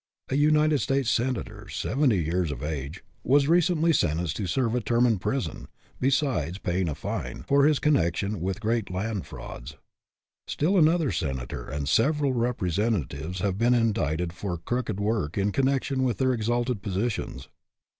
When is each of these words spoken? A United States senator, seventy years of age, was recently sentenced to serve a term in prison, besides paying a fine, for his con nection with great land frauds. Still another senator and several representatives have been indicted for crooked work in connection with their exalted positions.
A 0.29 0.35
United 0.35 0.79
States 0.79 1.11
senator, 1.11 1.69
seventy 1.69 2.23
years 2.23 2.51
of 2.51 2.63
age, 2.63 3.03
was 3.23 3.47
recently 3.47 3.93
sentenced 3.93 4.35
to 4.37 4.47
serve 4.47 4.73
a 4.73 4.81
term 4.81 5.05
in 5.05 5.19
prison, 5.19 5.67
besides 5.99 6.57
paying 6.57 6.89
a 6.89 6.95
fine, 6.95 7.43
for 7.43 7.65
his 7.65 7.77
con 7.77 7.93
nection 7.93 8.39
with 8.39 8.61
great 8.61 8.89
land 8.89 9.27
frauds. 9.27 9.77
Still 10.47 10.75
another 10.75 11.11
senator 11.11 11.69
and 11.69 11.87
several 11.87 12.33
representatives 12.33 13.41
have 13.41 13.59
been 13.59 13.75
indicted 13.75 14.33
for 14.33 14.57
crooked 14.57 14.99
work 14.99 15.37
in 15.37 15.51
connection 15.51 16.01
with 16.01 16.17
their 16.17 16.33
exalted 16.33 16.81
positions. 16.81 17.47